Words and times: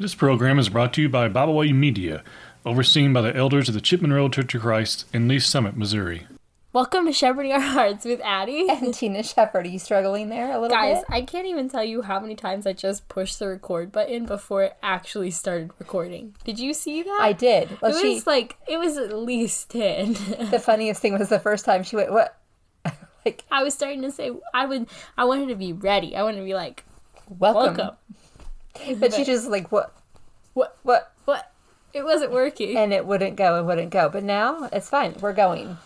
This 0.00 0.14
program 0.14 0.58
is 0.58 0.70
brought 0.70 0.94
to 0.94 1.02
you 1.02 1.10
by 1.10 1.28
Byway 1.28 1.72
Media, 1.72 2.24
overseen 2.64 3.12
by 3.12 3.20
the 3.20 3.36
elders 3.36 3.68
of 3.68 3.74
the 3.74 3.82
Chipman 3.82 4.14
Road 4.14 4.32
Church 4.32 4.54
of 4.54 4.62
Christ 4.62 5.04
in 5.12 5.28
Lee's 5.28 5.44
Summit, 5.44 5.76
Missouri. 5.76 6.26
Welcome 6.72 7.04
to 7.04 7.12
Shepherding 7.12 7.52
Our 7.52 7.60
Hearts 7.60 8.06
with 8.06 8.18
Addy. 8.24 8.66
And 8.70 8.94
Tina 8.94 9.22
Shepherd, 9.22 9.66
are 9.66 9.68
you 9.68 9.78
struggling 9.78 10.30
there 10.30 10.46
a 10.46 10.58
little 10.58 10.68
bit? 10.68 10.74
Guys, 10.74 10.96
bit? 11.00 11.06
I 11.10 11.20
can't 11.20 11.46
even 11.46 11.68
tell 11.68 11.84
you 11.84 12.00
how 12.00 12.18
many 12.18 12.34
times 12.34 12.66
I 12.66 12.72
just 12.72 13.08
pushed 13.08 13.38
the 13.38 13.48
record 13.48 13.92
button 13.92 14.24
before 14.24 14.62
it 14.62 14.76
actually 14.82 15.32
started 15.32 15.70
recording. 15.78 16.34
Did 16.44 16.58
you 16.58 16.72
see 16.72 17.02
that? 17.02 17.18
I 17.20 17.34
did. 17.34 17.68
Well, 17.82 17.94
it 17.94 18.00
she, 18.00 18.14
was 18.14 18.26
like, 18.26 18.56
it 18.66 18.78
was 18.78 18.96
at 18.96 19.12
least 19.12 19.68
10. 19.68 20.14
the 20.50 20.62
funniest 20.64 21.02
thing 21.02 21.18
was 21.18 21.28
the 21.28 21.38
first 21.38 21.66
time 21.66 21.82
she 21.82 21.96
went, 21.96 22.10
"What?" 22.10 22.40
like, 23.26 23.44
I 23.50 23.62
was 23.62 23.74
starting 23.74 24.00
to 24.00 24.10
say, 24.10 24.30
I 24.54 24.64
would, 24.64 24.88
I 25.18 25.26
wanted 25.26 25.48
to 25.48 25.56
be 25.56 25.74
ready. 25.74 26.16
I 26.16 26.22
wanted 26.22 26.38
to 26.38 26.44
be 26.44 26.54
like, 26.54 26.86
welcome. 27.28 27.76
welcome. 27.76 27.96
But 28.98 29.14
she 29.14 29.24
just 29.24 29.48
like, 29.48 29.70
"What? 29.72 29.94
What? 30.54 30.76
What?" 30.82 31.12
What? 31.24 31.52
It 31.92 32.04
wasn't 32.04 32.30
working. 32.32 32.76
And 32.76 32.92
it 32.92 33.04
wouldn't 33.04 33.36
go. 33.36 33.56
and 33.56 33.66
wouldn't 33.66 33.90
go. 33.90 34.08
But 34.08 34.22
now 34.22 34.68
it's 34.72 34.88
fine. 34.88 35.16
We're 35.20 35.32
going, 35.32 35.76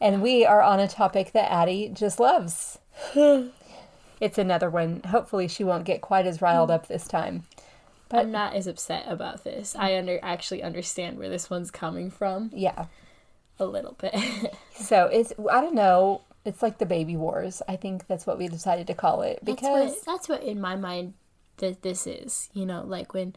and 0.00 0.20
we 0.20 0.44
are 0.44 0.62
on 0.62 0.80
a 0.80 0.88
topic 0.88 1.32
that 1.32 1.50
Addy 1.50 1.88
just 1.88 2.18
loves. 2.20 2.78
it's 4.20 4.38
another 4.38 4.68
one. 4.70 5.00
Hopefully, 5.06 5.48
she 5.48 5.64
won't 5.64 5.84
get 5.84 6.00
quite 6.00 6.26
as 6.26 6.42
riled 6.42 6.70
up 6.70 6.88
this 6.88 7.06
time. 7.06 7.44
But 8.08 8.20
I'm 8.20 8.32
not 8.32 8.54
as 8.54 8.66
upset 8.66 9.04
about 9.06 9.44
this. 9.44 9.76
I 9.78 9.94
under 9.96 10.18
actually 10.22 10.62
understand 10.62 11.18
where 11.18 11.28
this 11.28 11.50
one's 11.50 11.70
coming 11.70 12.10
from 12.10 12.50
Yeah. 12.54 12.86
a 13.58 13.66
little 13.66 13.96
bit. 13.98 14.14
So 14.74 15.06
it's 15.06 15.32
I 15.50 15.60
don't 15.60 15.74
know. 15.74 16.22
It's 16.44 16.62
like 16.62 16.78
the 16.78 16.86
baby 16.86 17.16
wars. 17.16 17.60
I 17.68 17.74
think 17.76 18.06
that's 18.06 18.26
what 18.26 18.38
we 18.38 18.46
decided 18.48 18.86
to 18.86 18.94
call 18.94 19.22
it 19.22 19.40
that's 19.42 19.60
because 19.60 19.90
what, 19.90 20.06
that's 20.06 20.28
what 20.28 20.42
in 20.44 20.60
my 20.60 20.76
mind 20.76 21.14
that 21.58 21.82
this 21.82 22.06
is. 22.06 22.48
You 22.52 22.66
know, 22.66 22.82
like 22.82 23.14
when 23.14 23.34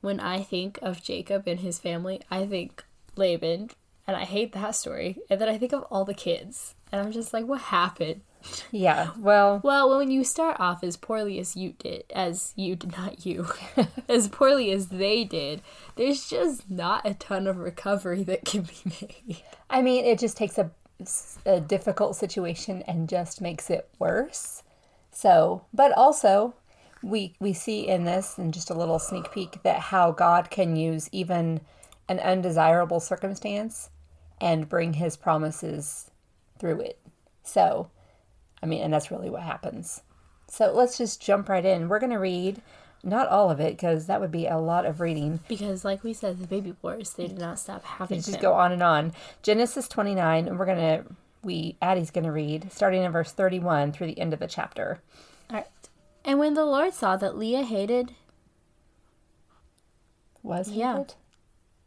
when 0.00 0.20
I 0.20 0.42
think 0.42 0.78
of 0.82 1.02
Jacob 1.02 1.44
and 1.46 1.60
his 1.60 1.78
family, 1.78 2.20
I 2.30 2.46
think 2.46 2.84
Laban, 3.16 3.70
and 4.06 4.16
I 4.16 4.24
hate 4.24 4.52
that 4.52 4.74
story. 4.74 5.18
And 5.30 5.40
then 5.40 5.48
I 5.48 5.56
think 5.58 5.72
of 5.72 5.82
all 5.84 6.04
the 6.04 6.14
kids, 6.14 6.74
and 6.92 7.00
I'm 7.00 7.12
just 7.12 7.32
like, 7.32 7.46
what 7.46 7.60
happened? 7.62 8.20
yeah. 8.70 9.12
Well, 9.18 9.60
Well, 9.64 9.96
when 9.96 10.10
you 10.10 10.22
start 10.22 10.60
off 10.60 10.84
as 10.84 10.98
poorly 10.98 11.38
as 11.38 11.56
you 11.56 11.72
did, 11.78 12.04
as 12.14 12.52
you 12.56 12.76
did 12.76 12.92
not 12.98 13.24
you, 13.24 13.46
as 14.08 14.28
poorly 14.28 14.70
as 14.70 14.88
they 14.88 15.24
did, 15.24 15.62
there's 15.96 16.28
just 16.28 16.68
not 16.70 17.06
a 17.06 17.14
ton 17.14 17.46
of 17.46 17.56
recovery 17.56 18.22
that 18.24 18.44
can 18.44 18.62
be 18.62 18.76
made. 19.00 19.42
I 19.70 19.80
mean, 19.80 20.04
it 20.04 20.18
just 20.18 20.36
takes 20.36 20.58
a, 20.58 20.70
a 21.46 21.58
difficult 21.60 22.16
situation 22.16 22.82
and 22.86 23.08
just 23.08 23.40
makes 23.40 23.70
it 23.70 23.88
worse. 23.98 24.62
So, 25.10 25.64
but 25.72 25.92
also, 25.92 26.54
we 27.04 27.34
we 27.38 27.52
see 27.52 27.86
in 27.86 28.04
this, 28.04 28.38
and 28.38 28.52
just 28.52 28.70
a 28.70 28.74
little 28.74 28.98
sneak 28.98 29.30
peek, 29.32 29.62
that 29.62 29.78
how 29.78 30.10
God 30.10 30.50
can 30.50 30.76
use 30.76 31.08
even 31.12 31.60
an 32.08 32.18
undesirable 32.20 33.00
circumstance 33.00 33.90
and 34.40 34.68
bring 34.68 34.94
His 34.94 35.16
promises 35.16 36.10
through 36.58 36.80
it. 36.80 36.98
So, 37.42 37.90
I 38.62 38.66
mean, 38.66 38.82
and 38.82 38.92
that's 38.92 39.10
really 39.10 39.30
what 39.30 39.42
happens. 39.42 40.02
So 40.48 40.72
let's 40.72 40.98
just 40.98 41.22
jump 41.22 41.48
right 41.48 41.64
in. 41.64 41.88
We're 41.88 42.00
gonna 42.00 42.18
read 42.18 42.62
not 43.04 43.28
all 43.28 43.50
of 43.50 43.60
it 43.60 43.76
because 43.76 44.06
that 44.06 44.20
would 44.20 44.30
be 44.30 44.46
a 44.46 44.56
lot 44.56 44.86
of 44.86 45.00
reading. 45.00 45.40
Because, 45.46 45.84
like 45.84 46.02
we 46.02 46.12
said, 46.12 46.38
the 46.38 46.46
baby 46.46 46.74
wars, 46.82 47.12
they 47.12 47.26
did 47.26 47.38
not 47.38 47.58
stop 47.58 47.84
having 47.84 48.20
just 48.20 48.40
go 48.40 48.54
on 48.54 48.72
and 48.72 48.82
on. 48.82 49.12
Genesis 49.42 49.88
29, 49.88 50.48
and 50.48 50.58
we're 50.58 50.64
going 50.64 50.78
to, 50.78 51.04
we, 51.42 51.76
Addy's 51.82 52.10
going 52.10 52.24
to 52.24 52.32
read, 52.32 52.72
starting 52.72 53.02
in 53.02 53.12
verse 53.12 53.30
31 53.32 53.92
through 53.92 54.06
the 54.06 54.18
end 54.18 54.32
of 54.32 54.40
the 54.40 54.46
chapter. 54.46 55.00
All 55.50 55.56
right. 55.56 55.66
And 56.24 56.38
when 56.38 56.54
the 56.54 56.64
Lord 56.64 56.94
saw 56.94 57.16
that 57.16 57.36
Leah 57.36 57.62
hated 57.62 58.14
Was 60.42 60.68
he 60.68 60.80
Yeah. 60.80 61.04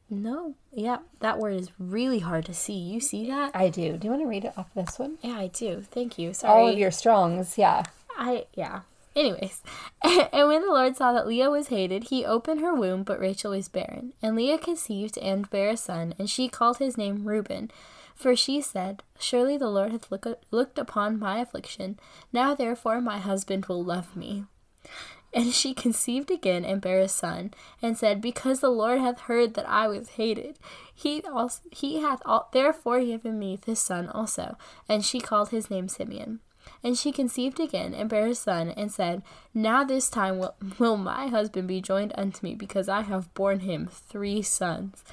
No. 0.10 0.56
Yeah, 0.72 1.00
that 1.20 1.38
word 1.38 1.56
is 1.56 1.72
really 1.78 2.20
hard 2.20 2.46
to 2.46 2.54
see. 2.54 2.78
You 2.78 3.00
see 3.02 3.28
that? 3.28 3.52
I 3.54 3.70
do. 3.70 3.98
Do 3.98 4.06
you 4.06 4.12
want 4.12 4.22
to 4.24 4.28
read 4.28 4.46
it 4.46 4.54
off 4.58 4.74
this 4.74 4.98
one? 4.98 5.18
Yeah, 5.22 5.38
I 5.38 5.48
do. 5.48 5.84
Thank 5.92 6.18
you. 6.18 6.34
Sorry. 6.34 6.62
All 6.62 6.70
of 6.70 6.78
your 6.78 6.92
strongs, 6.92 7.58
yeah. 7.58 7.84
I 8.18 8.46
yeah. 8.54 8.82
Anyways, 9.16 9.64
and 10.04 10.48
when 10.48 10.62
the 10.62 10.72
Lord 10.72 10.96
saw 10.96 11.12
that 11.12 11.28
Leah 11.28 11.50
was 11.50 11.68
hated, 11.68 12.06
he 12.06 12.24
opened 12.24 12.62
her 12.62 12.74
womb, 12.74 13.02
but 13.02 13.20
Rachel 13.20 13.52
was 13.52 13.68
barren. 13.68 14.14
And 14.22 14.36
Leah 14.36 14.60
conceived 14.60 15.18
and 15.18 15.50
bare 15.50 15.72
a 15.72 15.78
son, 15.78 16.14
and 16.20 16.30
she 16.30 16.48
called 16.48 16.78
his 16.78 16.98
name 16.98 17.26
Reuben. 17.26 17.72
For 18.18 18.36
she 18.36 18.62
said, 18.62 19.04
Surely 19.20 19.58
the 19.58 19.70
Lord 19.70 19.92
hath 19.92 20.12
look, 20.12 20.26
looked 20.50 20.80
upon 20.80 21.20
my 21.20 21.38
affliction. 21.38 22.00
Now 22.34 22.56
therefore 22.56 23.00
my 23.00 23.20
husband 23.20 23.68
will 23.68 23.84
love 23.84 24.16
me. 24.16 24.46
And 25.34 25.54
she 25.54 25.76
conceived 25.76 26.32
again 26.32 26.66
and 26.66 26.82
bare 26.82 27.02
a 27.02 27.08
son, 27.08 27.54
and 27.80 27.96
said, 27.96 28.20
Because 28.20 28.60
the 28.60 28.72
Lord 28.72 29.00
hath 29.00 29.22
heard 29.22 29.54
that 29.54 29.70
I 29.70 29.88
was 29.88 30.10
hated, 30.10 30.58
he 30.96 31.22
also 31.22 31.62
he 31.72 32.02
hath 32.02 32.22
all, 32.26 32.50
therefore 32.54 33.02
given 33.02 33.38
me 33.38 33.60
this 33.64 33.80
son 33.80 34.08
also. 34.08 34.58
And 34.90 35.06
she 35.06 35.20
called 35.20 35.50
his 35.50 35.70
name 35.70 35.88
Simeon. 35.88 36.40
And 36.84 36.98
she 36.98 37.12
conceived 37.12 37.60
again 37.60 37.94
and 37.94 38.10
bare 38.10 38.28
a 38.28 38.36
son, 38.36 38.70
and 38.70 38.92
said, 38.92 39.22
Now 39.54 39.84
this 39.84 40.10
time 40.10 40.40
will, 40.40 40.56
will 40.80 40.98
my 40.98 41.28
husband 41.28 41.68
be 41.68 41.82
joined 41.82 42.14
unto 42.18 42.44
me, 42.44 42.56
because 42.56 42.90
I 42.90 43.02
have 43.02 43.32
borne 43.36 43.60
him 43.60 43.88
three 43.92 44.42
sons. 44.42 45.04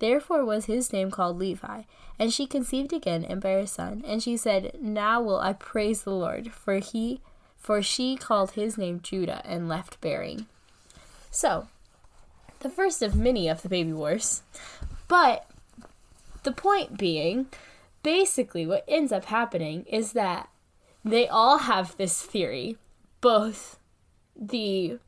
Therefore 0.00 0.44
was 0.44 0.64
his 0.64 0.92
name 0.92 1.10
called 1.10 1.38
Levi. 1.38 1.82
And 2.18 2.32
she 2.32 2.46
conceived 2.46 2.92
again 2.92 3.24
and 3.24 3.40
bare 3.40 3.60
a 3.60 3.66
son, 3.66 4.02
and 4.06 4.22
she 4.22 4.36
said, 4.36 4.72
Now 4.80 5.22
will 5.22 5.38
I 5.38 5.54
praise 5.54 6.02
the 6.02 6.10
Lord, 6.10 6.52
for 6.52 6.78
he 6.78 7.20
for 7.56 7.82
she 7.82 8.16
called 8.16 8.52
his 8.52 8.78
name 8.78 9.00
Judah 9.02 9.42
and 9.44 9.68
left 9.68 10.00
bearing. 10.00 10.46
So, 11.30 11.68
the 12.60 12.70
first 12.70 13.02
of 13.02 13.14
many 13.14 13.48
of 13.48 13.62
the 13.62 13.68
baby 13.68 13.92
wars. 13.92 14.42
But 15.08 15.46
the 16.42 16.52
point 16.52 16.96
being, 16.96 17.46
basically 18.02 18.66
what 18.66 18.84
ends 18.88 19.12
up 19.12 19.26
happening 19.26 19.84
is 19.84 20.12
that 20.12 20.48
they 21.04 21.28
all 21.28 21.58
have 21.58 21.96
this 21.96 22.22
theory, 22.22 22.76
both 23.20 23.78
the 24.34 24.98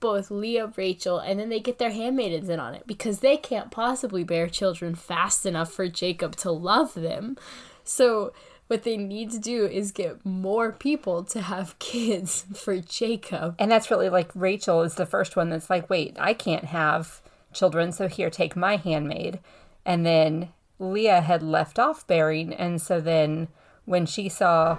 both 0.00 0.30
Leah, 0.30 0.72
Rachel, 0.76 1.18
and 1.18 1.40
then 1.40 1.48
they 1.48 1.60
get 1.60 1.78
their 1.78 1.90
handmaidens 1.90 2.48
in 2.48 2.60
on 2.60 2.74
it 2.74 2.86
because 2.86 3.20
they 3.20 3.36
can't 3.36 3.70
possibly 3.70 4.24
bear 4.24 4.48
children 4.48 4.94
fast 4.94 5.46
enough 5.46 5.72
for 5.72 5.88
Jacob 5.88 6.36
to 6.36 6.50
love 6.50 6.94
them. 6.94 7.36
So 7.84 8.32
what 8.66 8.82
they 8.82 8.96
need 8.96 9.30
to 9.30 9.38
do 9.38 9.64
is 9.64 9.92
get 9.92 10.24
more 10.24 10.72
people 10.72 11.22
to 11.24 11.40
have 11.40 11.78
kids 11.78 12.46
for 12.54 12.78
Jacob. 12.78 13.54
And 13.58 13.70
that's 13.70 13.90
really 13.90 14.08
like 14.08 14.30
Rachel 14.34 14.82
is 14.82 14.94
the 14.94 15.06
first 15.06 15.36
one 15.36 15.50
that's 15.50 15.70
like, 15.70 15.88
wait, 15.88 16.16
I 16.18 16.34
can't 16.34 16.66
have 16.66 17.22
children, 17.52 17.92
so 17.92 18.08
here, 18.08 18.30
take 18.30 18.56
my 18.56 18.76
handmaid. 18.76 19.40
And 19.84 20.04
then 20.04 20.50
Leah 20.78 21.22
had 21.22 21.42
left 21.42 21.78
off 21.78 22.06
bearing, 22.06 22.52
and 22.52 22.82
so 22.82 23.00
then 23.00 23.48
when 23.86 24.04
she 24.04 24.28
saw 24.28 24.78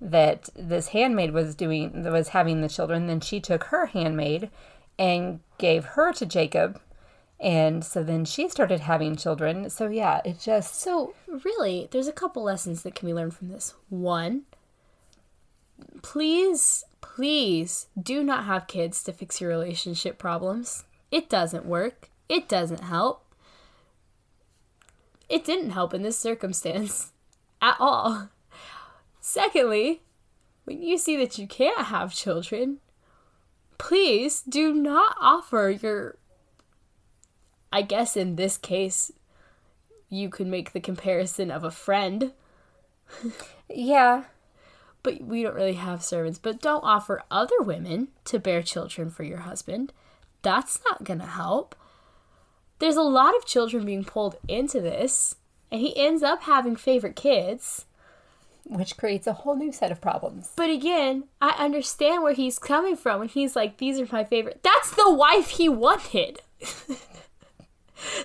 that 0.00 0.48
this 0.54 0.88
handmaid 0.88 1.32
was 1.32 1.54
doing 1.54 2.04
was 2.04 2.28
having 2.28 2.60
the 2.60 2.68
children, 2.68 3.06
then 3.06 3.20
she 3.20 3.40
took 3.40 3.64
her 3.64 3.86
handmaid 3.86 4.50
and 4.98 5.40
gave 5.58 5.84
her 5.84 6.12
to 6.12 6.26
Jacob. 6.26 6.80
And 7.38 7.84
so 7.84 8.02
then 8.02 8.24
she 8.26 8.48
started 8.48 8.80
having 8.80 9.16
children. 9.16 9.70
So 9.70 9.88
yeah, 9.88 10.20
it 10.24 10.40
just 10.40 10.80
So, 10.80 11.14
really, 11.44 11.88
there's 11.90 12.08
a 12.08 12.12
couple 12.12 12.42
lessons 12.42 12.82
that 12.82 12.94
can 12.94 13.06
be 13.06 13.14
learned 13.14 13.34
from 13.34 13.48
this. 13.48 13.74
One, 13.88 14.42
please, 16.02 16.84
please 17.00 17.86
do 18.00 18.22
not 18.22 18.44
have 18.44 18.66
kids 18.66 19.02
to 19.04 19.12
fix 19.12 19.40
your 19.40 19.50
relationship 19.50 20.18
problems. 20.18 20.84
It 21.10 21.30
doesn't 21.30 21.64
work, 21.64 22.10
it 22.28 22.48
doesn't 22.48 22.84
help. 22.84 23.24
It 25.28 25.44
didn't 25.44 25.70
help 25.70 25.94
in 25.94 26.02
this 26.02 26.18
circumstance 26.18 27.12
at 27.62 27.76
all. 27.78 28.28
Secondly, 29.32 30.02
when 30.64 30.82
you 30.82 30.98
see 30.98 31.16
that 31.18 31.38
you 31.38 31.46
can't 31.46 31.86
have 31.86 32.12
children, 32.12 32.80
please 33.78 34.42
do 34.42 34.74
not 34.74 35.16
offer 35.20 35.70
your 35.80 36.18
I 37.72 37.82
guess 37.82 38.16
in 38.16 38.34
this 38.34 38.56
case, 38.56 39.12
you 40.08 40.30
could 40.30 40.48
make 40.48 40.72
the 40.72 40.80
comparison 40.80 41.52
of 41.52 41.62
a 41.62 41.70
friend, 41.70 42.32
yeah, 43.68 44.24
but 45.04 45.20
we 45.20 45.44
don't 45.44 45.54
really 45.54 45.74
have 45.74 46.02
servants. 46.02 46.40
But 46.40 46.60
don't 46.60 46.82
offer 46.82 47.22
other 47.30 47.60
women 47.60 48.08
to 48.24 48.40
bear 48.40 48.64
children 48.64 49.10
for 49.10 49.22
your 49.22 49.38
husband. 49.38 49.92
That's 50.42 50.80
not 50.90 51.04
going 51.04 51.20
to 51.20 51.26
help. 51.26 51.76
There's 52.80 52.96
a 52.96 53.02
lot 53.02 53.36
of 53.36 53.46
children 53.46 53.86
being 53.86 54.02
pulled 54.02 54.38
into 54.48 54.80
this, 54.80 55.36
and 55.70 55.80
he 55.80 55.96
ends 55.96 56.24
up 56.24 56.42
having 56.42 56.74
favorite 56.74 57.14
kids. 57.14 57.86
Which 58.70 58.96
creates 58.96 59.26
a 59.26 59.32
whole 59.32 59.56
new 59.56 59.72
set 59.72 59.90
of 59.90 60.00
problems. 60.00 60.52
But 60.56 60.70
again, 60.70 61.24
I 61.40 61.50
understand 61.58 62.22
where 62.22 62.32
he's 62.32 62.58
coming 62.58 62.96
from 62.96 63.20
when 63.20 63.28
he's 63.28 63.56
like, 63.56 63.78
these 63.78 63.98
are 63.98 64.08
my 64.10 64.24
favorite. 64.24 64.60
That's 64.62 64.90
the 64.94 65.12
wife 65.12 65.50
he 65.50 65.68
wanted. 65.68 66.40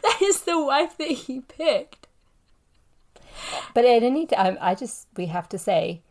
that 0.03 0.19
is 0.21 0.41
the 0.41 0.63
wife 0.63 0.97
that 0.97 1.09
he 1.09 1.41
picked. 1.41 2.07
But 3.73 3.85
at 3.85 4.03
any 4.03 4.25
time, 4.25 4.57
I 4.61 4.75
just 4.75 5.07
we 5.17 5.25
have 5.27 5.49
to 5.49 5.57
say, 5.57 6.01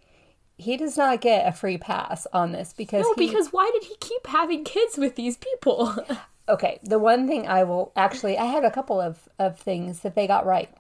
he 0.58 0.76
does 0.76 0.96
not 0.96 1.20
get 1.20 1.46
a 1.46 1.52
free 1.52 1.78
pass 1.78 2.26
on 2.32 2.52
this 2.52 2.72
because 2.72 3.02
No, 3.02 3.14
he, 3.16 3.26
because 3.26 3.52
why 3.52 3.70
did 3.72 3.84
he 3.84 3.96
keep 3.96 4.26
having 4.26 4.64
kids 4.64 4.98
with 4.98 5.16
these 5.16 5.36
people? 5.36 5.96
okay 6.48 6.78
the 6.82 6.98
one 6.98 7.26
thing 7.26 7.46
i 7.46 7.64
will 7.64 7.92
actually 7.96 8.36
i 8.36 8.44
had 8.44 8.64
a 8.64 8.70
couple 8.70 9.00
of 9.00 9.28
of 9.38 9.58
things 9.58 10.00
that 10.00 10.14
they 10.14 10.26
got 10.26 10.44
right 10.44 10.70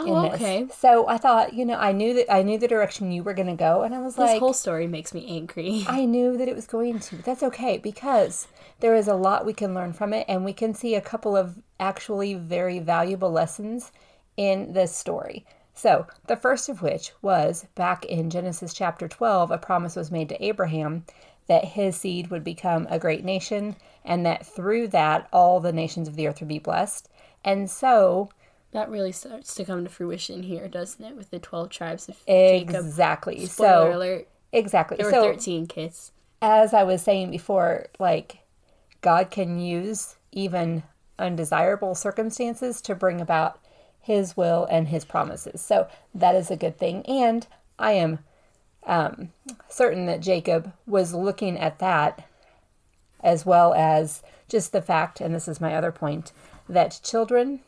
oh, 0.00 0.30
okay. 0.32 0.66
so 0.76 1.06
i 1.08 1.16
thought 1.16 1.54
you 1.54 1.64
know 1.64 1.76
i 1.76 1.92
knew 1.92 2.14
that 2.14 2.32
i 2.32 2.42
knew 2.42 2.58
the 2.58 2.68
direction 2.68 3.10
you 3.12 3.22
were 3.22 3.34
going 3.34 3.48
to 3.48 3.54
go 3.54 3.82
and 3.82 3.94
i 3.94 3.98
was 3.98 4.14
This 4.14 4.20
like 4.20 4.34
this 4.34 4.40
whole 4.40 4.52
story 4.52 4.86
makes 4.86 5.12
me 5.12 5.26
angry. 5.28 5.84
I 5.88 6.04
knew 6.04 6.36
that 6.36 6.48
it 6.48 6.54
was 6.54 6.66
going 6.66 7.00
to. 7.00 7.16
but 7.16 7.24
That's 7.24 7.42
okay 7.42 7.78
because 7.78 8.46
there 8.80 8.94
is 8.94 9.08
a 9.08 9.14
lot 9.14 9.44
we 9.46 9.52
can 9.52 9.74
learn 9.74 9.92
from 9.92 10.12
it, 10.12 10.24
and 10.28 10.44
we 10.44 10.52
can 10.52 10.74
see 10.74 10.94
a 10.94 11.00
couple 11.00 11.36
of 11.36 11.58
actually 11.80 12.34
very 12.34 12.78
valuable 12.78 13.30
lessons 13.30 13.92
in 14.36 14.72
this 14.72 14.94
story. 14.94 15.44
So, 15.74 16.06
the 16.26 16.36
first 16.36 16.68
of 16.68 16.82
which 16.82 17.12
was 17.22 17.66
back 17.74 18.04
in 18.04 18.30
Genesis 18.30 18.72
chapter 18.72 19.08
12, 19.08 19.50
a 19.50 19.58
promise 19.58 19.96
was 19.96 20.10
made 20.10 20.28
to 20.28 20.44
Abraham 20.44 21.04
that 21.46 21.64
his 21.64 21.96
seed 21.96 22.28
would 22.30 22.44
become 22.44 22.86
a 22.90 22.98
great 22.98 23.24
nation, 23.24 23.76
and 24.04 24.24
that 24.26 24.46
through 24.46 24.88
that, 24.88 25.28
all 25.32 25.60
the 25.60 25.72
nations 25.72 26.08
of 26.08 26.16
the 26.16 26.26
earth 26.28 26.40
would 26.40 26.48
be 26.48 26.58
blessed. 26.58 27.08
And 27.44 27.70
so, 27.70 28.30
That 28.72 28.90
really 28.90 29.12
starts 29.12 29.54
to 29.54 29.64
come 29.64 29.84
to 29.84 29.90
fruition 29.90 30.42
here, 30.42 30.68
doesn't 30.68 31.04
it? 31.04 31.16
With 31.16 31.30
the 31.30 31.38
12 31.38 31.70
tribes 31.70 32.08
of 32.08 32.16
Jacob. 32.26 32.74
exactly. 32.74 33.46
So, 33.46 33.96
alert. 33.96 34.28
exactly. 34.52 34.98
There 34.98 35.06
were 35.06 35.12
so, 35.12 35.22
13 35.22 35.66
kids. 35.66 36.12
as 36.42 36.74
I 36.74 36.82
was 36.82 37.02
saying 37.02 37.30
before, 37.30 37.86
like 37.98 38.40
God 39.00 39.30
can 39.30 39.58
use 39.58 40.16
even 40.32 40.82
undesirable 41.18 41.94
circumstances 41.94 42.80
to 42.82 42.94
bring 42.94 43.20
about 43.20 43.58
his 44.00 44.36
will 44.36 44.66
and 44.70 44.88
his 44.88 45.04
promises. 45.04 45.60
So 45.60 45.88
that 46.14 46.34
is 46.34 46.50
a 46.50 46.56
good 46.56 46.78
thing. 46.78 47.04
And 47.06 47.46
I 47.78 47.92
am 47.92 48.20
um, 48.84 49.32
certain 49.68 50.06
that 50.06 50.20
Jacob 50.20 50.72
was 50.86 51.14
looking 51.14 51.58
at 51.58 51.78
that 51.78 52.26
as 53.22 53.44
well 53.44 53.74
as 53.74 54.22
just 54.48 54.72
the 54.72 54.80
fact, 54.80 55.20
and 55.20 55.34
this 55.34 55.48
is 55.48 55.60
my 55.60 55.74
other 55.74 55.92
point, 55.92 56.32
that 56.68 57.00
children 57.02 57.60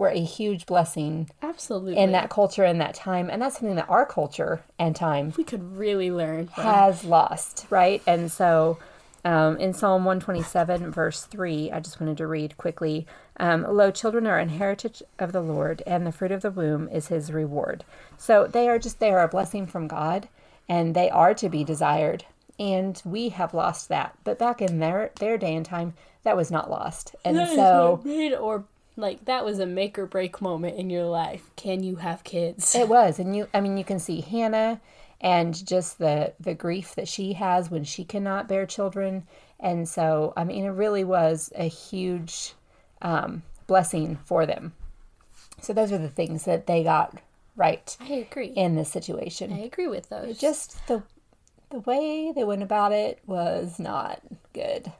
were 0.00 0.08
a 0.08 0.18
huge 0.24 0.64
blessing 0.64 1.28
Absolutely. 1.42 1.96
in 1.98 2.12
that 2.12 2.30
culture 2.30 2.64
and 2.64 2.80
that 2.80 2.94
time. 2.94 3.28
And 3.28 3.40
that's 3.42 3.58
something 3.58 3.76
that 3.76 3.90
our 3.90 4.06
culture 4.06 4.62
and 4.78 4.96
time 4.96 5.34
we 5.36 5.44
could 5.44 5.76
really 5.76 6.10
learn 6.10 6.48
from. 6.48 6.64
has 6.64 7.04
lost, 7.04 7.66
right? 7.68 8.02
And 8.06 8.32
so 8.32 8.78
um, 9.26 9.58
in 9.58 9.74
Psalm 9.74 10.06
127, 10.06 10.90
verse 10.90 11.24
3, 11.26 11.70
I 11.70 11.80
just 11.80 12.00
wanted 12.00 12.16
to 12.16 12.26
read 12.26 12.56
quickly 12.56 13.06
um, 13.38 13.62
Lo, 13.68 13.90
children 13.90 14.26
are 14.26 14.38
an 14.38 14.48
heritage 14.48 15.02
of 15.18 15.32
the 15.32 15.42
Lord, 15.42 15.82
and 15.86 16.06
the 16.06 16.12
fruit 16.12 16.32
of 16.32 16.40
the 16.42 16.50
womb 16.50 16.88
is 16.88 17.08
his 17.08 17.30
reward. 17.32 17.84
So 18.16 18.46
they 18.46 18.68
are 18.68 18.78
just, 18.78 19.00
they 19.00 19.10
are 19.10 19.22
a 19.22 19.28
blessing 19.28 19.66
from 19.66 19.86
God, 19.86 20.28
and 20.68 20.94
they 20.94 21.10
are 21.10 21.34
to 21.34 21.48
be 21.50 21.62
desired. 21.64 22.24
And 22.58 23.00
we 23.04 23.30
have 23.30 23.54
lost 23.54 23.88
that. 23.88 24.16
But 24.24 24.38
back 24.38 24.60
in 24.62 24.78
their, 24.78 25.10
their 25.20 25.38
day 25.38 25.54
and 25.54 25.64
time, 25.64 25.94
that 26.22 26.36
was 26.36 26.50
not 26.50 26.70
lost. 26.70 27.14
And 27.24 27.36
That 27.36 27.54
so. 27.54 28.00
made 28.04 28.34
or 28.34 28.64
like 28.96 29.24
that 29.24 29.44
was 29.44 29.58
a 29.58 29.66
make 29.66 29.98
or 29.98 30.06
break 30.06 30.40
moment 30.40 30.76
in 30.76 30.90
your 30.90 31.04
life. 31.04 31.50
Can 31.56 31.82
you 31.82 31.96
have 31.96 32.24
kids? 32.24 32.74
It 32.74 32.88
was, 32.88 33.18
and 33.18 33.34
you. 33.36 33.48
I 33.54 33.60
mean, 33.60 33.76
you 33.76 33.84
can 33.84 33.98
see 33.98 34.20
Hannah, 34.20 34.80
and 35.20 35.66
just 35.66 35.98
the 35.98 36.34
the 36.40 36.54
grief 36.54 36.94
that 36.94 37.08
she 37.08 37.34
has 37.34 37.70
when 37.70 37.84
she 37.84 38.04
cannot 38.04 38.48
bear 38.48 38.66
children, 38.66 39.26
and 39.58 39.88
so 39.88 40.32
I 40.36 40.44
mean, 40.44 40.64
it 40.64 40.70
really 40.70 41.04
was 41.04 41.52
a 41.54 41.68
huge 41.68 42.54
um, 43.02 43.42
blessing 43.66 44.18
for 44.24 44.46
them. 44.46 44.72
So 45.60 45.72
those 45.72 45.92
are 45.92 45.98
the 45.98 46.08
things 46.08 46.44
that 46.44 46.66
they 46.66 46.82
got 46.82 47.18
right 47.56 47.96
I 48.00 48.12
agree. 48.14 48.48
in 48.48 48.76
this 48.76 48.88
situation. 48.90 49.52
I 49.52 49.60
agree 49.60 49.88
with 49.88 50.08
those. 50.08 50.38
Just 50.38 50.86
the 50.86 51.02
the 51.70 51.80
way 51.80 52.32
they 52.34 52.44
went 52.44 52.62
about 52.62 52.92
it 52.92 53.20
was 53.26 53.78
not 53.78 54.20
good. 54.52 54.92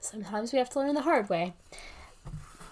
Sometimes 0.00 0.52
we 0.52 0.58
have 0.58 0.70
to 0.70 0.78
learn 0.78 0.94
the 0.94 1.02
hard 1.02 1.28
way. 1.28 1.54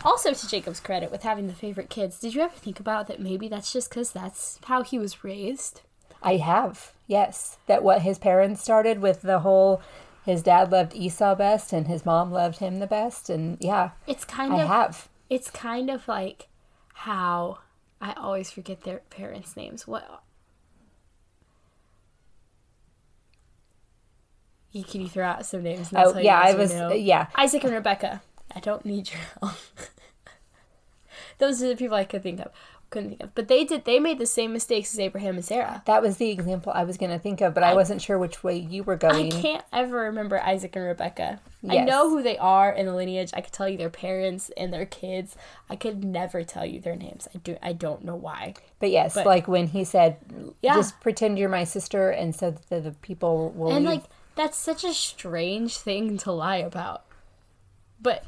Also, 0.07 0.33
to 0.33 0.49
Jacob's 0.49 0.79
credit, 0.79 1.11
with 1.11 1.25
having 1.25 1.49
the 1.49 1.53
favorite 1.53 1.91
kids, 1.91 2.21
did 2.21 2.33
you 2.33 2.41
ever 2.41 2.55
think 2.55 2.79
about 2.79 3.09
that 3.09 3.21
maybe 3.21 3.49
that's 3.49 3.73
just 3.73 3.91
because 3.91 4.13
that's 4.13 4.61
how 4.67 4.83
he 4.85 5.01
was 5.01 5.25
raised? 5.25 5.81
I 6.23 6.37
have, 6.37 6.93
yes. 7.09 7.59
That 7.67 7.83
what 7.83 8.03
his 8.03 8.17
parents 8.17 8.63
started 8.63 9.01
with 9.01 9.23
the 9.23 9.41
whole 9.41 9.83
his 10.25 10.43
dad 10.43 10.71
loved 10.71 10.95
Esau 10.95 11.35
best 11.35 11.73
and 11.73 11.89
his 11.89 12.07
mom 12.07 12.31
loved 12.31 12.59
him 12.59 12.79
the 12.79 12.87
best 12.87 13.29
and 13.29 13.59
yeah, 13.61 13.91
It's 14.07 14.25
kind 14.25 14.53
I 14.53 14.63
of 14.63 14.69
have. 14.69 15.09
it's 15.29 15.51
kind 15.51 15.91
of 15.91 16.07
like 16.07 16.47
how 16.95 17.59
I 18.01 18.13
always 18.13 18.51
forget 18.51 18.83
their 18.83 18.99
parents' 19.11 19.57
names. 19.57 19.87
What 19.89 20.23
you 24.73 24.85
can 24.85 25.01
you 25.01 25.09
throw 25.09 25.25
out 25.27 25.47
some 25.47 25.63
names? 25.65 25.93
Oh 25.95 26.17
yeah, 26.19 26.41
I 26.41 26.55
was 26.55 26.73
no? 26.73 26.93
yeah. 26.93 27.27
Isaac 27.37 27.65
and 27.65 27.73
Rebecca. 27.73 28.23
I 28.55 28.61
don't 28.61 28.85
need 28.85 29.11
your 29.11 29.21
help. 29.41 29.55
Those 31.39 31.63
are 31.63 31.69
the 31.69 31.77
people 31.77 31.97
I 31.97 32.05
could 32.05 32.23
think 32.23 32.41
of. 32.41 32.51
Couldn't 32.89 33.09
think 33.11 33.23
of, 33.25 33.35
but 33.35 33.49
they 33.49 33.65
did. 33.65 33.85
They 33.85 33.99
made 33.99 34.21
the 34.21 34.27
same 34.27 34.53
mistakes 34.53 34.95
as 34.95 35.01
Abraham 35.01 35.35
and 35.35 35.45
Sarah. 35.45 35.83
That 35.87 36.03
was 36.03 36.19
the 36.19 36.31
example 36.31 36.71
I 36.73 36.85
was 36.85 36.97
going 36.97 37.11
to 37.11 37.19
think 37.19 37.41
of, 37.41 37.53
but 37.53 37.65
I, 37.65 37.75
wasn't 37.75 38.01
sure 38.01 38.17
which 38.17 38.45
way 38.45 38.57
you 38.57 38.85
were 38.85 38.95
going. 38.95 39.33
I 39.33 39.41
can't 39.43 39.65
ever 39.73 39.97
remember 40.03 40.39
Isaac 40.41 40.77
and 40.77 40.85
Rebecca. 40.85 41.41
I 41.69 41.79
know 41.79 42.09
who 42.09 42.23
they 42.23 42.39
are 42.39 42.71
in 42.73 42.87
the 42.87 42.95
lineage. 42.95 43.31
I 43.35 43.41
could 43.41 43.53
tell 43.53 43.69
you 43.69 43.77
their 43.77 43.91
parents 43.91 44.53
and 44.57 44.73
their 44.73 44.87
kids. 44.87 45.35
I 45.69 45.75
could 45.75 46.05
never 46.05 46.45
tell 46.45 46.65
you 46.65 46.79
their 46.81 46.95
names. 46.95 47.27
I 47.35 47.39
do. 47.39 47.57
I 47.61 47.73
don't 47.73 48.05
know 48.05 48.15
why. 48.15 48.55
But 48.79 48.91
yes, 48.93 49.15
but- 49.15 49.27
like 49.27 49.49
when 49.49 49.67
he 49.67 49.83
said, 49.83 50.19
Yeah. 50.63 50.77
"Just 50.77 51.01
pretend 51.01 51.41
you're 51.41 51.49
my 51.49 51.65
sister," 51.65 52.11
and 52.11 52.37
so 52.37 52.53
that 52.53 52.69
the, 52.69 52.81
the 52.91 52.93
people 52.93 53.51
will 53.51 53.73
And 53.73 53.85
leave. 53.85 53.95
like 53.97 54.05
that's 54.37 54.57
such 54.57 54.85
a 54.85 54.95
strange 54.95 55.77
thing 55.77 56.19
to 56.19 56.31
lie 56.31 56.59
about. 56.59 57.03
But 58.01 58.25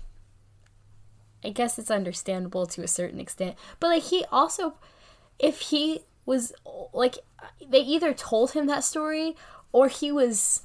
I 1.49 1.50
guess 1.50 1.79
it's 1.79 1.91
understandable 1.91 2.67
to 2.67 2.83
a 2.83 2.89
certain 2.89 3.19
extent. 3.19 3.56
But 3.81 3.89
like 3.89 4.03
he 4.05 4.27
also 4.31 4.75
if 5.39 5.61
he 5.61 6.00
was 6.27 6.53
like 6.93 7.17
they 7.67 7.81
either 7.81 8.12
told 8.12 8.53
him 8.53 8.67
that 8.67 8.85
story 8.85 9.35
or 9.73 9.89
he 9.89 10.12
was 10.12 10.62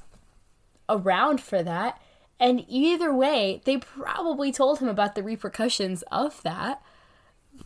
around 0.89 1.39
for 1.39 1.63
that 1.63 2.01
and 2.37 2.65
either 2.67 3.13
way 3.13 3.61
they 3.63 3.77
probably 3.77 4.51
told 4.51 4.79
him 4.79 4.89
about 4.89 5.15
the 5.15 5.23
repercussions 5.23 6.03
of 6.11 6.43
that. 6.43 6.81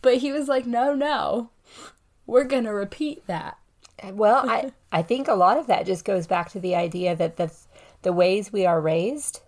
But 0.04 0.18
he 0.18 0.31
was 0.31 0.48
like, 0.48 0.68
"No, 0.68 0.94
no. 0.94 1.50
We're 2.28 2.44
going 2.44 2.66
to 2.66 2.74
repeat 2.74 3.25
that." 3.25 3.58
Well, 4.04 4.48
I 4.48 4.74
I 4.92 5.02
think 5.02 5.28
a 5.28 5.34
lot 5.34 5.58
of 5.58 5.66
that 5.68 5.88
just 5.88 6.06
goes 6.06 6.28
back 6.28 6.52
to 6.52 6.60
the 6.60 6.75
idea 6.75 7.16
that 7.16 7.38
the 7.38 7.52
the 8.04 8.14
ways 8.14 8.54
we 8.54 8.68
are 8.68 8.80
raised 8.80 9.42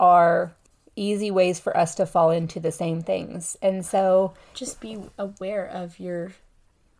are 0.00 0.56
easy 1.00 1.30
ways 1.30 1.58
for 1.58 1.76
us 1.76 1.94
to 1.96 2.06
fall 2.06 2.30
into 2.30 2.60
the 2.60 2.70
same 2.72 3.00
things. 3.02 3.56
And 3.62 3.84
so, 3.84 4.34
Just 4.54 4.80
be 4.80 4.98
aware 5.18 5.66
of 5.66 5.98
your 5.98 6.32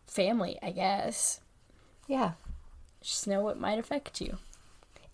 family, 0.07 0.57
I 0.61 0.71
guess. 0.71 1.39
yeah. 2.07 2.31
Just 3.01 3.27
know 3.27 3.41
what 3.41 3.59
might 3.59 3.79
affect 3.79 4.21
you. 4.21 4.37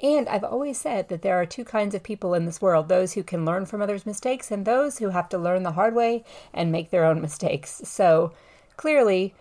And 0.02 0.28
I've 0.30 0.44
always 0.44 0.78
said 0.78 1.08
that 1.10 1.22
there 1.22 1.40
are 1.40 1.46
two 1.46 1.64
kinds 1.64 1.96
of 1.96 2.04
people 2.04 2.34
in 2.34 2.46
this 2.46 2.62
world 2.62 2.88
those 2.90 3.14
who 3.14 3.24
can 3.24 3.46
learn 3.46 3.66
from 3.66 3.82
others' 3.82 4.06
mistakes 4.06 4.52
and 4.52 4.66
those 4.66 4.98
who 5.00 5.10
have 5.10 5.30
to 5.30 5.38
learn 5.38 5.64
the 5.64 5.72
hard 5.72 5.96
way 5.96 6.24
and 6.54 6.72
make 6.72 6.90
their 6.92 7.06
own 7.06 7.22
mistakes. 7.22 7.82
So 7.86 8.34
clearly, 8.76 9.34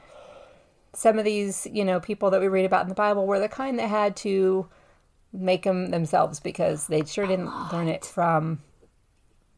some 0.93 1.19
of 1.19 1.25
these, 1.25 1.67
you 1.71 1.85
know, 1.85 2.01
people 2.01 2.31
that 2.31 2.41
we 2.41 2.49
read 2.49 2.65
about 2.65 2.83
in 2.85 2.89
the 2.89 2.95
Bible 2.95 3.27
were 3.27 3.41
the 3.41 3.49
kind 3.49 3.79
that 3.79 3.89
had 3.91 4.17
to 4.19 4.67
make 5.33 5.65
them 5.65 5.91
themselves 5.91 6.41
because 6.41 6.87
they 6.87 7.05
sure 7.05 7.27
didn't 7.27 7.53
learn 7.73 7.89
it 7.89 8.05
from 8.05 8.61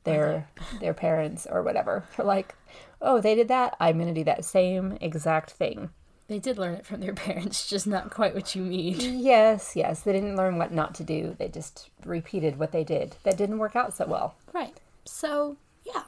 their 0.08 0.48
their 0.80 0.94
parents 0.94 1.46
or 1.48 1.62
whatever. 1.62 2.04
Are 2.18 2.24
like, 2.24 2.54
oh, 3.00 3.20
they 3.20 3.34
did 3.34 3.48
that, 3.48 3.76
I'm 3.80 3.96
going 3.96 4.12
to 4.12 4.20
do 4.20 4.24
that 4.24 4.44
same 4.44 4.98
exact 5.00 5.52
thing. 5.52 5.90
They 6.28 6.38
did 6.38 6.58
learn 6.58 6.74
it 6.74 6.86
from 6.86 7.00
their 7.00 7.14
parents, 7.26 7.68
just 7.68 7.86
not 7.86 8.10
quite 8.10 8.34
what 8.34 8.54
you 8.54 8.62
mean. 8.62 9.18
Yes, 9.18 9.74
yes, 9.74 10.02
they 10.02 10.12
didn't 10.12 10.36
learn 10.36 10.58
what 10.58 10.72
not 10.72 10.94
to 10.96 11.04
do. 11.04 11.34
They 11.38 11.48
just 11.48 11.88
repeated 12.04 12.58
what 12.58 12.72
they 12.72 12.84
did. 12.84 13.16
That 13.22 13.38
didn't 13.38 13.58
work 13.58 13.74
out 13.74 13.96
so 13.96 14.06
well. 14.06 14.34
Right. 14.52 14.78
So, 15.04 15.56
yeah. 15.84 16.02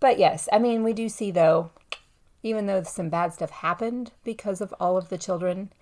But 0.00 0.18
yes, 0.18 0.48
I 0.52 0.58
mean, 0.58 0.82
we 0.82 0.92
do 0.92 1.08
see 1.08 1.30
though, 1.30 1.70
even 2.42 2.66
though 2.66 2.82
some 2.82 3.08
bad 3.08 3.32
stuff 3.32 3.50
happened 3.50 4.12
because 4.22 4.60
of 4.60 4.74
all 4.78 4.96
of 4.96 5.08
the 5.08 5.18
children 5.18 5.72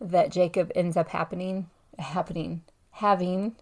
that 0.00 0.30
Jacob 0.30 0.70
ends 0.74 0.96
up 0.96 1.08
happening, 1.08 1.70
happening, 1.98 2.62
having. 2.90 3.56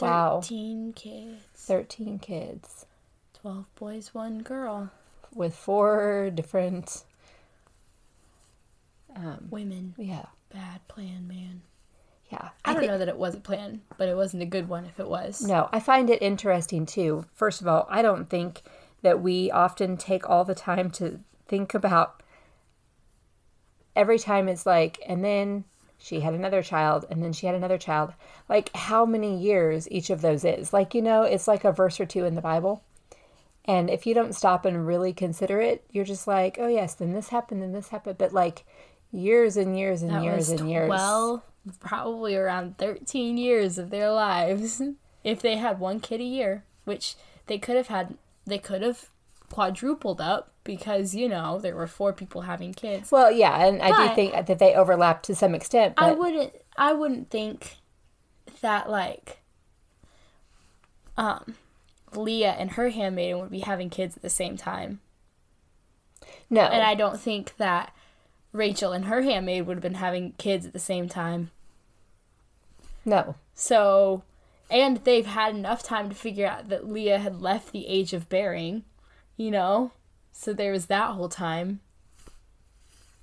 Wow, 0.00 0.40
13 0.42 0.92
kids. 0.94 1.42
13 1.54 2.18
kids 2.18 2.86
12 3.40 3.66
boys, 3.76 4.14
one 4.14 4.42
girl. 4.42 4.90
with 5.34 5.54
four 5.54 6.30
different, 6.34 7.04
um, 9.14 9.48
Women. 9.50 9.94
yeah, 9.98 10.26
Bad 10.52 10.86
plan, 10.88 11.26
man. 11.28 11.62
yeah. 12.30 12.50
I, 12.64 12.72
don't 12.72 12.82
thi- 12.82 12.88
know 12.88 12.98
that 12.98 13.08
it 13.08 13.16
was 13.16 13.34
a 13.34 13.40
plan, 13.40 13.82
but 13.96 14.08
it 14.08 14.16
wasn't 14.16 14.42
a 14.42 14.46
good 14.46 14.68
one 14.68 14.84
if 14.86 14.98
it 15.00 15.08
was. 15.08 15.42
No, 15.42 15.68
I 15.72 15.80
find 15.80 16.10
it 16.10 16.22
interesting 16.22 16.86
too. 16.86 17.26
First 17.34 17.60
of 17.60 17.68
all, 17.68 17.86
I 17.90 18.02
don't 18.02 18.28
think 18.30 18.62
that 19.02 19.20
we 19.22 19.50
often 19.50 19.96
take 19.96 20.28
all 20.28 20.44
the 20.44 20.54
time 20.54 20.90
to 20.92 21.20
think 21.46 21.74
about 21.74 22.22
every 23.94 24.18
time 24.18 24.48
it's 24.48 24.66
like, 24.66 25.00
and 25.06 25.24
then 25.24 25.64
she 25.98 26.20
had 26.20 26.34
another 26.34 26.62
child, 26.62 27.04
and 27.10 27.22
then 27.22 27.32
she 27.32 27.46
had 27.46 27.54
another 27.54 27.78
child. 27.78 28.12
Like 28.48 28.74
how 28.74 29.04
many 29.04 29.36
years 29.38 29.90
each 29.90 30.10
of 30.10 30.20
those 30.20 30.44
is. 30.44 30.72
Like, 30.72 30.94
you 30.94 31.02
know, 31.02 31.22
it's 31.22 31.48
like 31.48 31.64
a 31.64 31.72
verse 31.72 31.98
or 32.00 32.06
two 32.06 32.24
in 32.24 32.34
the 32.34 32.40
Bible. 32.40 32.82
And 33.64 33.90
if 33.90 34.06
you 34.06 34.14
don't 34.14 34.34
stop 34.34 34.64
and 34.64 34.86
really 34.86 35.12
consider 35.12 35.60
it, 35.60 35.84
you're 35.90 36.04
just 36.04 36.26
like, 36.26 36.56
oh, 36.58 36.68
yes, 36.68 36.94
then 36.94 37.12
this 37.12 37.28
happened, 37.28 37.60
then 37.60 37.72
this 37.72 37.88
happened. 37.88 38.16
But 38.16 38.32
like 38.32 38.64
years 39.12 39.56
and 39.58 39.78
years 39.78 40.00
and 40.00 40.12
That 40.12 40.22
years 40.22 40.48
and 40.48 40.70
years. 40.70 40.86
12, 40.86 41.42
probably 41.80 42.34
around 42.34 42.78
13 42.78 43.36
years 43.36 43.76
of 43.76 43.90
their 43.90 44.10
lives. 44.10 44.80
If 45.24 45.42
they 45.42 45.56
had 45.56 45.80
one 45.80 45.98
kid 45.98 46.20
a 46.20 46.24
year, 46.24 46.64
which 46.84 47.16
they 47.48 47.58
could 47.58 47.76
have 47.76 47.88
had, 47.88 48.16
they 48.46 48.56
could 48.56 48.82
have 48.82 49.10
quadrupled 49.50 50.20
up 50.20 50.52
because, 50.68 51.14
you 51.14 51.28
know, 51.28 51.58
there 51.58 51.74
were 51.74 51.86
four 51.86 52.12
people 52.12 52.42
having 52.42 52.74
kids. 52.74 53.10
Well, 53.10 53.32
yeah, 53.32 53.66
and 53.66 53.82
I 53.82 54.08
do 54.08 54.14
think 54.14 54.34
that 54.46 54.58
they 54.58 54.74
overlap 54.74 55.22
to 55.24 55.34
some 55.34 55.54
extent. 55.54 55.96
But 55.96 56.04
I 56.04 56.12
wouldn't 56.12 56.52
I 56.76 56.92
wouldn't 56.92 57.30
think 57.30 57.78
that 58.60 58.90
like 58.90 59.38
um 61.16 61.54
Leah 62.14 62.52
and 62.52 62.72
her 62.72 62.90
handmaiden 62.90 63.40
would 63.40 63.50
be 63.50 63.60
having 63.60 63.88
kids 63.88 64.16
at 64.16 64.22
the 64.22 64.30
same 64.30 64.58
time. 64.58 65.00
no, 66.50 66.62
And 66.62 66.82
I 66.82 66.94
don't 66.94 67.18
think 67.18 67.56
that 67.56 67.94
Rachel 68.52 68.92
and 68.92 69.06
her 69.06 69.22
handmaid 69.22 69.66
would 69.66 69.78
have 69.78 69.82
been 69.82 69.94
having 69.94 70.32
kids 70.32 70.66
at 70.66 70.74
the 70.74 70.78
same 70.78 71.08
time. 71.08 71.50
no, 73.04 73.36
So 73.54 74.22
and 74.70 74.98
they've 74.98 75.26
had 75.26 75.54
enough 75.54 75.82
time 75.82 76.08
to 76.10 76.14
figure 76.14 76.46
out 76.46 76.68
that 76.68 76.88
Leah 76.88 77.18
had 77.18 77.40
left 77.40 77.72
the 77.72 77.86
age 77.86 78.12
of 78.12 78.28
bearing, 78.28 78.84
you 79.36 79.50
know? 79.50 79.92
So 80.40 80.52
there 80.52 80.70
was 80.70 80.86
that 80.86 81.10
whole 81.14 81.28
time. 81.28 81.80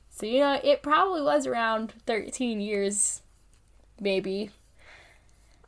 So 0.09 0.25
you 0.25 0.39
know, 0.41 0.59
it 0.61 0.83
probably 0.83 1.21
was 1.21 1.47
around 1.47 1.93
13 2.05 2.59
years 2.59 3.21
maybe 4.01 4.49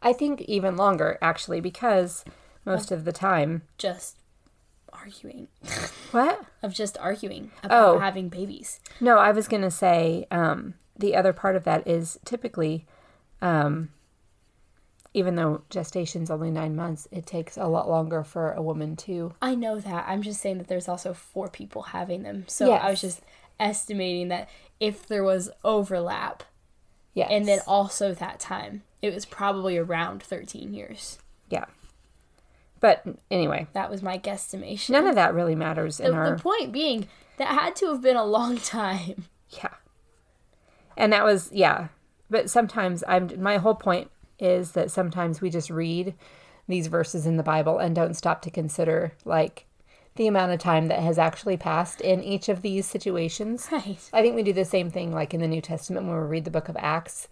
I 0.02 0.12
think 0.12 0.42
even 0.42 0.76
longer 0.76 1.18
actually 1.22 1.62
because 1.62 2.26
most 2.66 2.92
of 2.92 3.06
the 3.06 3.14
time, 3.14 3.62
just 3.78 4.18
arguing 4.92 5.48
what? 6.12 6.46
of 6.62 6.74
just 6.74 6.98
arguing 6.98 7.52
about 7.64 7.96
Oh. 7.96 8.00
having 8.00 8.28
babies. 8.28 8.82
No, 9.00 9.18
I 9.18 9.32
was 9.32 9.48
gonna 9.48 9.72
say 9.72 10.28
um, 10.30 10.74
the 11.00 11.16
other 11.16 11.32
part 11.32 11.56
of 11.56 11.64
that 11.64 11.88
is 11.88 12.20
typically, 12.26 12.86
um, 13.42 13.88
even 15.18 15.34
though 15.36 15.64
gestation's 15.72 16.30
only 16.30 16.52
nine 16.52 16.76
months, 16.76 17.08
it 17.12 17.26
takes 17.26 17.58
a 17.58 17.66
lot 17.66 17.90
longer 17.90 18.24
for 18.24 18.52
a 18.52 18.62
woman 18.62 18.96
to. 18.98 19.34
I 19.42 19.56
know 19.56 19.80
that. 19.80 20.06
I'm 20.08 20.22
just 20.22 20.40
saying 20.42 20.60
that 20.60 20.68
there's 20.68 20.88
also 20.88 21.12
four 21.14 21.48
people 21.50 21.82
having 21.82 22.22
them. 22.22 22.46
So 22.48 22.72
I 22.72 22.90
was 22.92 23.02
just 23.02 23.22
estimating 23.60 24.28
that 24.28 24.48
if 24.80 25.08
there 25.08 25.24
was 25.24 25.50
overlap 25.64 26.44
Yes. 27.16 27.30
and 27.32 27.48
then 27.48 27.62
also 27.66 28.14
that 28.14 28.40
time, 28.40 28.84
it 29.02 29.12
was 29.12 29.26
probably 29.26 29.76
around 29.76 30.22
13 30.22 30.72
years. 30.76 31.18
yeah. 31.50 31.66
But 32.80 33.04
anyway, 33.32 33.66
That 33.74 33.90
was 33.90 34.04
my 34.04 34.20
guesstimation. 34.20 34.92
none 34.92 35.08
of 35.08 35.16
that 35.16 35.34
really 35.34 35.56
matters 35.56 36.00
in 36.00 36.12
the, 36.12 36.18
our 36.18 36.36
the 36.36 36.44
point 36.44 36.72
being 36.72 37.08
that 37.38 37.48
had 37.60 37.76
to 37.78 37.88
have 37.88 38.04
been 38.04 38.16
a 38.18 38.24
long 38.24 38.58
time. 38.80 39.26
Yeah. 39.50 39.74
And 40.96 41.12
that 41.12 41.24
was 41.26 41.50
yeah. 41.52 41.88
But 42.30 42.52
sometimes 42.52 43.04
I'm 43.08 43.32
my 43.42 43.58
whole 43.58 43.74
point 43.74 44.12
is 44.40 44.72
that 44.72 44.92
sometimes 44.92 45.42
we 45.42 45.50
just 45.50 45.70
read 45.70 46.14
these 46.68 46.88
verses 46.88 47.26
in 47.26 47.38
the 47.38 47.44
Bible 47.44 47.78
and 47.78 47.96
don't 47.96 48.16
stop 48.16 48.42
to 48.44 48.52
consider 48.52 49.14
like 49.26 49.66
the 50.16 50.28
amount 50.28 50.52
of 50.52 50.60
time 50.60 50.88
that 50.88 51.00
has 51.00 51.18
actually 51.18 51.58
passed 51.58 52.02
in 52.02 52.24
each 52.24 52.50
of 52.50 52.62
these 52.62 52.86
situations. 52.86 53.68
Right. 53.72 54.10
I 54.12 54.22
think 54.22 54.36
we 54.36 54.44
do 54.44 54.54
the 54.54 54.66
same 54.66 54.90
thing 54.90 55.14
like 55.14 55.34
in 55.34 55.42
the 55.42 55.48
New 55.48 55.62
Testament 55.62 56.08
when 56.08 56.16
we 56.16 56.28
read 56.28 56.46
the 56.46 56.52
book 56.52 56.70
of 56.70 56.78
Acts 56.78 57.28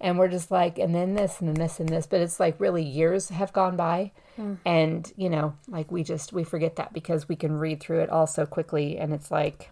and 0.00 0.18
we're 0.18 0.28
just 0.28 0.50
like 0.50 0.78
and 0.78 0.94
then 0.94 1.14
this 1.14 1.40
and 1.40 1.48
then 1.48 1.56
this 1.56 1.78
and 1.78 1.88
this 1.88 2.06
but 2.06 2.20
it's 2.20 2.40
like 2.40 2.58
really 2.58 2.82
years 2.82 3.28
have 3.28 3.52
gone 3.52 3.76
by 3.76 4.10
mm. 4.38 4.56
and 4.64 5.12
you 5.16 5.28
know 5.28 5.54
like 5.68 5.92
we 5.92 6.02
just 6.02 6.32
we 6.32 6.42
forget 6.42 6.76
that 6.76 6.92
because 6.92 7.28
we 7.28 7.36
can 7.36 7.58
read 7.58 7.80
through 7.80 8.00
it 8.00 8.10
all 8.10 8.26
so 8.26 8.46
quickly 8.46 8.98
and 8.98 9.12
it's 9.12 9.30
like 9.30 9.70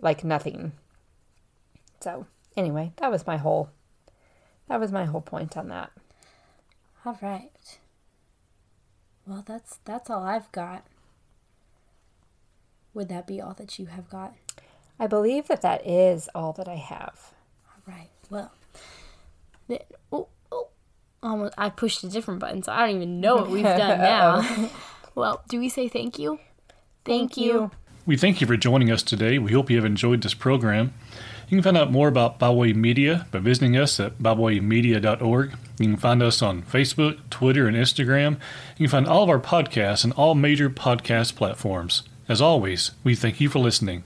like 0.00 0.24
nothing 0.24 0.72
so 2.00 2.26
anyway 2.56 2.92
that 2.96 3.10
was 3.10 3.26
my 3.26 3.36
whole 3.36 3.68
that 4.68 4.80
was 4.80 4.92
my 4.92 5.04
whole 5.04 5.20
point 5.20 5.56
on 5.56 5.68
that 5.68 5.90
All 7.04 7.18
right. 7.20 7.78
Well, 9.26 9.42
that's 9.46 9.78
that's 9.84 10.10
all 10.10 10.22
I've 10.22 10.50
got. 10.52 10.84
Would 12.92 13.08
that 13.08 13.26
be 13.26 13.40
all 13.40 13.54
that 13.54 13.78
you 13.78 13.86
have 13.86 14.08
got? 14.10 14.34
i 14.98 15.06
believe 15.08 15.48
that 15.48 15.60
that 15.62 15.84
is 15.84 16.28
all 16.36 16.52
that 16.52 16.68
i 16.68 16.76
have 16.76 17.32
All 17.68 17.92
right. 17.94 18.10
Well, 18.30 18.52
the, 19.68 19.80
oh, 20.12 20.28
oh, 20.52 20.68
almost. 21.22 21.54
I 21.58 21.68
pushed 21.70 22.04
a 22.04 22.08
different 22.08 22.40
button, 22.40 22.62
so 22.62 22.72
I 22.72 22.86
don't 22.86 22.96
even 22.96 23.20
know 23.20 23.36
what 23.36 23.50
we've 23.50 23.64
done 23.64 23.98
now. 24.00 24.70
well, 25.14 25.42
do 25.48 25.58
we 25.58 25.68
say 25.68 25.88
thank 25.88 26.18
you? 26.18 26.38
Thank, 27.04 27.36
you. 27.36 27.70
We 28.06 28.18
thank 28.18 28.42
you 28.42 28.46
for 28.46 28.58
joining 28.58 28.90
us 28.90 29.02
today. 29.02 29.38
We 29.38 29.52
hope 29.52 29.70
you 29.70 29.76
have 29.76 29.86
enjoyed 29.86 30.20
this 30.20 30.34
program. 30.34 30.92
You 31.48 31.56
can 31.56 31.62
find 31.62 31.76
out 31.78 31.90
more 31.90 32.06
about 32.06 32.38
Byway 32.38 32.74
Media 32.74 33.26
by 33.30 33.38
visiting 33.38 33.78
us 33.78 33.98
at 33.98 34.18
bywaymedia.org. 34.18 35.54
You 35.78 35.86
can 35.86 35.96
find 35.96 36.22
us 36.22 36.42
on 36.42 36.64
Facebook, 36.64 37.18
Twitter, 37.30 37.66
and 37.66 37.74
Instagram. 37.74 38.32
You 38.76 38.86
can 38.86 38.88
find 38.88 39.06
all 39.06 39.22
of 39.22 39.30
our 39.30 39.40
podcasts 39.40 40.04
on 40.04 40.12
all 40.12 40.34
major 40.34 40.68
podcast 40.68 41.34
platforms. 41.34 42.02
As 42.28 42.42
always, 42.42 42.90
we 43.04 43.14
thank 43.14 43.40
you 43.40 43.48
for 43.48 43.58
listening. 43.58 44.02